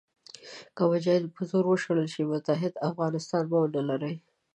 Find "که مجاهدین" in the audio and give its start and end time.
0.75-1.23